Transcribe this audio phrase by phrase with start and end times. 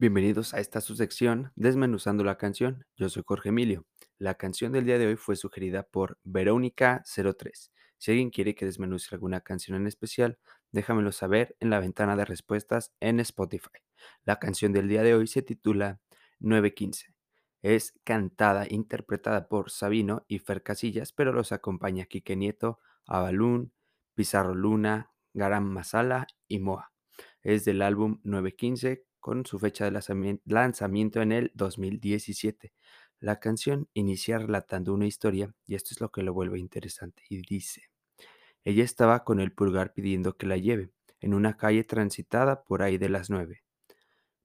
[0.00, 2.86] Bienvenidos a esta su sección Desmenuzando la canción.
[2.96, 3.84] Yo soy Jorge Emilio.
[4.16, 7.70] La canción del día de hoy fue sugerida por Verónica03.
[7.98, 10.38] Si alguien quiere que desmenuce alguna canción en especial,
[10.72, 13.68] déjamelo saber en la ventana de respuestas en Spotify.
[14.24, 16.00] La canción del día de hoy se titula
[16.38, 17.14] 915.
[17.60, 23.74] Es cantada, interpretada por Sabino y Fer Casillas, pero los acompaña Quique Nieto, Avalún,
[24.14, 26.90] Pizarro Luna, Garam Masala y Moa.
[27.42, 32.72] Es del álbum 915 con su fecha de lanzamien- lanzamiento en el 2017.
[33.20, 37.42] La canción inicia relatando una historia y esto es lo que lo vuelve interesante y
[37.42, 37.90] dice,
[38.64, 42.98] ella estaba con el pulgar pidiendo que la lleve en una calle transitada por ahí
[42.98, 43.62] de las nueve.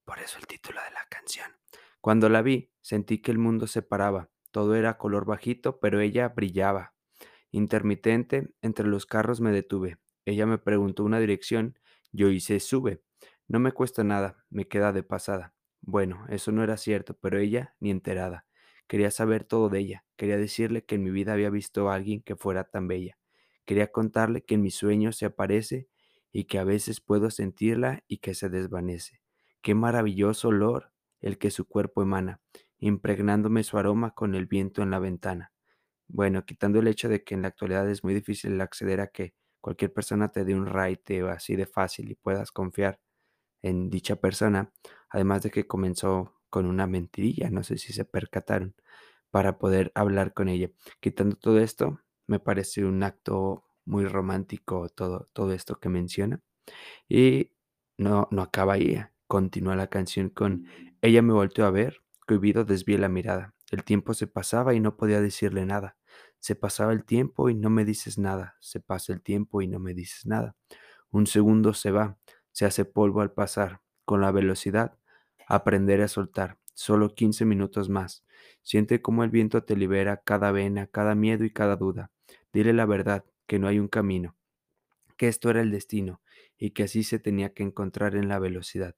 [0.06, 1.52] Por eso el título de la canción.
[2.02, 4.30] Cuando la vi, sentí que el mundo se paraba.
[4.52, 6.94] Todo era color bajito, pero ella brillaba.
[7.52, 9.98] Intermitente, entre los carros me detuve.
[10.26, 11.80] Ella me preguntó una dirección.
[12.12, 13.02] Yo hice sube.
[13.48, 15.54] No me cuesta nada, me queda de pasada.
[15.82, 18.46] Bueno, eso no era cierto, pero ella ni enterada.
[18.88, 20.06] Quería saber todo de ella.
[20.16, 23.18] Quería decirle que en mi vida había visto a alguien que fuera tan bella.
[23.66, 25.88] Quería contarle que en mis sueños se aparece
[26.32, 29.22] y que a veces puedo sentirla y que se desvanece.
[29.62, 32.42] Qué maravilloso olor el que su cuerpo emana,
[32.78, 35.52] impregnándome su aroma con el viento en la ventana.
[36.08, 39.36] Bueno, quitando el hecho de que en la actualidad es muy difícil acceder a que
[39.62, 43.00] cualquier persona te dé un raite así de fácil y puedas confiar
[43.68, 44.72] en dicha persona,
[45.10, 48.76] además de que comenzó con una mentirilla, no sé si se percataron,
[49.32, 50.70] para poder hablar con ella.
[51.02, 56.42] Quitando todo esto, me parece un acto muy romántico todo, todo esto que menciona.
[57.10, 57.52] Y
[57.98, 60.68] no, no acaba ahí, continúa la canción con
[61.02, 63.54] ella me volteó a ver, cohibido desvié la mirada.
[63.72, 65.98] El tiempo se pasaba y no podía decirle nada.
[66.40, 68.56] Se pasaba el tiempo y no me dices nada.
[68.60, 70.56] Se pasa el tiempo y no me dices nada.
[71.12, 72.18] Un segundo se va,
[72.56, 73.82] se hace polvo al pasar.
[74.06, 74.98] Con la velocidad,
[75.46, 76.58] aprender a soltar.
[76.74, 78.24] Solo 15 minutos más.
[78.62, 82.12] Siente cómo el viento te libera cada vena, cada miedo y cada duda.
[82.54, 84.38] Dile la verdad, que no hay un camino,
[85.18, 86.22] que esto era el destino
[86.58, 88.96] y que así se tenía que encontrar en la velocidad.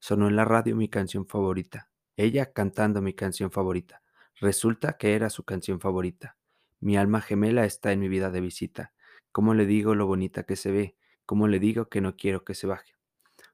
[0.00, 4.02] Sonó en la radio mi canción favorita, ella cantando mi canción favorita.
[4.40, 6.36] Resulta que era su canción favorita.
[6.80, 8.94] Mi alma gemela está en mi vida de visita.
[9.30, 10.96] ¿Cómo le digo lo bonita que se ve?
[11.24, 12.95] ¿Cómo le digo que no quiero que se baje?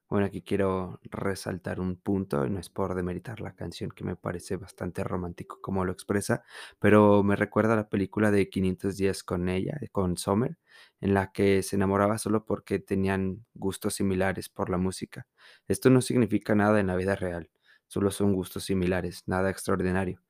[0.09, 4.57] Bueno, aquí quiero resaltar un punto, no es por demeritar la canción, que me parece
[4.57, 6.43] bastante romántico como lo expresa,
[6.79, 10.57] pero me recuerda a la película de 500 días con ella, eh, con Summer,
[11.01, 15.25] en la que se enamoraba solo porque tenían gustos similares por la música.
[15.67, 17.49] Esto no significa nada en la vida real,
[17.87, 20.21] solo son gustos similares, nada extraordinario.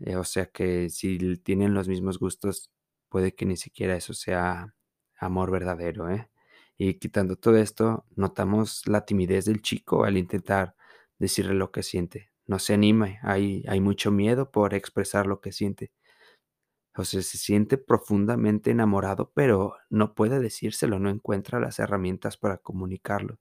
[0.00, 2.70] Eh, o sea que si tienen los mismos gustos,
[3.08, 4.74] puede que ni siquiera eso sea
[5.18, 6.30] amor verdadero, ¿eh?
[6.78, 10.76] Y quitando todo esto, notamos la timidez del chico al intentar
[11.18, 12.30] decirle lo que siente.
[12.46, 15.92] No se anima, hay, mucho miedo por expresar lo que siente.
[16.96, 22.58] O sea, se siente profundamente enamorado, pero no puede decírselo, no encuentra las herramientas para
[22.58, 23.38] comunicarlo.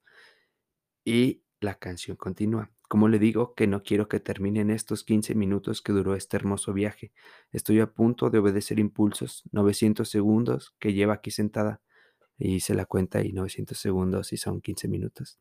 [1.05, 2.71] Y la canción continúa.
[2.89, 6.73] Como le digo que no quiero que terminen estos 15 minutos que duró este hermoso
[6.73, 7.13] viaje.
[7.51, 9.43] Estoy a punto de obedecer impulsos.
[9.51, 11.81] 900 segundos que lleva aquí sentada.
[12.37, 15.39] Y se la cuenta y 900 segundos y son 15 minutos.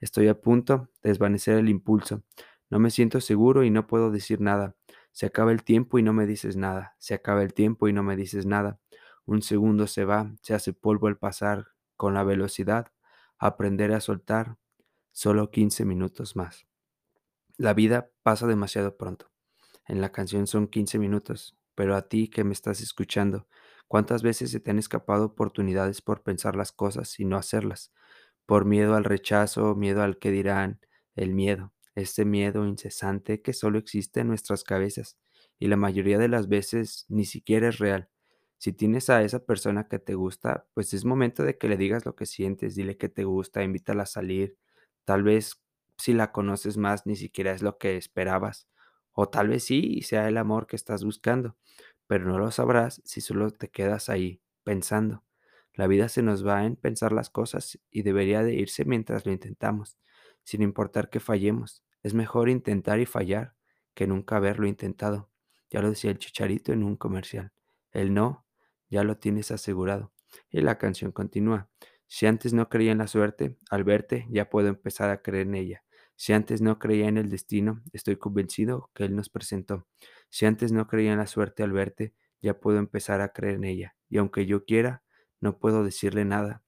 [0.00, 2.22] Estoy a punto de desvanecer el impulso.
[2.70, 4.76] No me siento seguro y no puedo decir nada.
[5.12, 6.96] Se acaba el tiempo y no me dices nada.
[6.98, 8.80] Se acaba el tiempo y no me dices nada.
[9.26, 12.92] Un segundo se va, se hace polvo al pasar con la velocidad.
[13.38, 14.58] Aprender a soltar.
[15.12, 16.66] Solo 15 minutos más.
[17.56, 19.30] La vida pasa demasiado pronto.
[19.86, 23.46] En la canción son 15 minutos, pero a ti que me estás escuchando,
[23.88, 27.92] ¿cuántas veces se te han escapado oportunidades por pensar las cosas y no hacerlas?
[28.46, 30.80] Por miedo al rechazo, miedo al que dirán,
[31.16, 35.18] el miedo, este miedo incesante que solo existe en nuestras cabezas
[35.58, 38.10] y la mayoría de las veces ni siquiera es real.
[38.58, 42.06] Si tienes a esa persona que te gusta, pues es momento de que le digas
[42.06, 44.56] lo que sientes, dile que te gusta, invítala a salir.
[45.04, 45.62] Tal vez
[45.98, 48.68] si la conoces más ni siquiera es lo que esperabas,
[49.12, 51.56] o tal vez sí sea el amor que estás buscando,
[52.06, 55.24] pero no lo sabrás si solo te quedas ahí pensando.
[55.74, 59.32] La vida se nos va en pensar las cosas y debería de irse mientras lo
[59.32, 59.98] intentamos,
[60.44, 61.84] sin importar que fallemos.
[62.02, 63.54] Es mejor intentar y fallar
[63.94, 65.30] que nunca haberlo intentado.
[65.70, 67.52] Ya lo decía el Chicharito en un comercial.
[67.90, 68.46] El no
[68.88, 70.12] ya lo tienes asegurado.
[70.50, 71.68] Y la canción continúa.
[72.06, 75.54] Si antes no creía en la suerte, al verte ya puedo empezar a creer en
[75.54, 75.84] ella.
[76.16, 79.88] Si antes no creía en el destino, estoy convencido que Él nos presentó.
[80.34, 83.62] Si antes no creía en la suerte al verte, ya puedo empezar a creer en
[83.62, 83.96] ella.
[84.08, 85.04] Y aunque yo quiera,
[85.40, 86.64] no puedo decirle nada.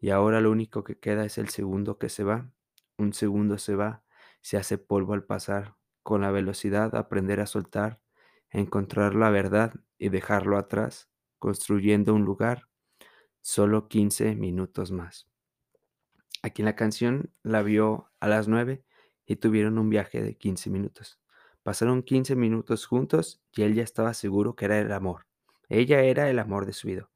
[0.00, 2.50] Y ahora lo único que queda es el segundo que se va.
[2.98, 4.02] Un segundo se va
[4.40, 5.76] se hace polvo al pasar.
[6.02, 8.00] Con la velocidad aprender a soltar,
[8.50, 11.08] encontrar la verdad y dejarlo atrás,
[11.38, 12.68] construyendo un lugar.
[13.40, 15.28] Solo 15 minutos más.
[16.42, 18.84] Aquí en la canción la vio a las 9
[19.26, 21.20] y tuvieron un viaje de 15 minutos.
[21.66, 25.26] Pasaron 15 minutos juntos y él ya estaba seguro que era el amor.
[25.68, 27.10] Ella era el amor de su vida,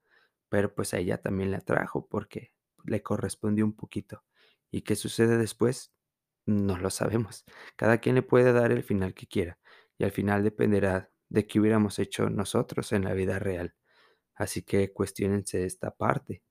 [0.49, 2.53] pero pues a ella también le atrajo porque
[2.85, 4.25] le correspondió un poquito.
[4.73, 5.93] ¿Y qué sucede después?
[6.47, 7.45] No lo sabemos.
[7.77, 9.61] Cada quien le puede dar el final que quiera
[9.99, 13.77] y al final dependerá de qué hubiéramos hecho nosotros en la vida real.
[14.35, 16.43] Así que cuestionense esta parte.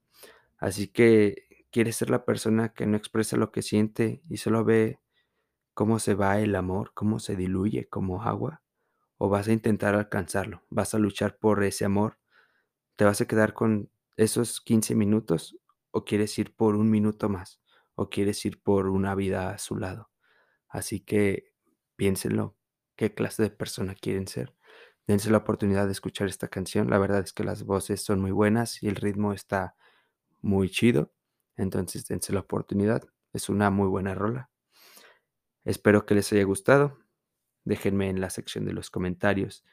[0.57, 5.02] Así que, ¿quieres ser la persona que no expresa lo que siente y solo ve
[5.80, 8.62] cómo se va el amor, cómo se diluye como agua?
[9.18, 10.66] ¿O vas a intentar alcanzarlo?
[10.70, 12.20] ¿Vas a luchar por ese amor?
[12.98, 15.58] ¿Te vas a quedar con esos 15 minutos
[15.92, 17.62] o quieres ir por un minuto más?
[17.96, 20.12] ¿O quieres ir por una vida a su lado?
[20.68, 21.54] Así que
[21.96, 22.58] piénsenlo,
[22.98, 24.54] qué clase de persona quieren ser.
[25.08, 26.90] Dense la oportunidad de escuchar esta canción.
[26.90, 29.78] La verdad es que las voces son muy buenas y el ritmo está
[30.42, 31.14] muy chido.
[31.56, 33.04] Entonces dense la oportunidad.
[33.31, 34.50] Es una muy buena rola.
[35.69, 36.98] Espero que les haya gustado.
[37.63, 39.63] Déjenme en la sección de los comentarios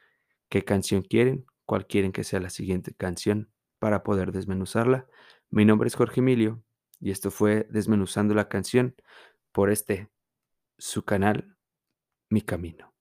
[0.47, 5.07] qué canción quieren, cuál quieren que sea la siguiente canción para poder desmenuzarla.
[5.49, 6.63] Mi nombre es Jorge Emilio
[6.99, 8.95] y esto fue Desmenuzando la canción
[9.51, 10.11] por este,
[10.77, 11.57] su canal,
[12.29, 12.93] Mi Camino.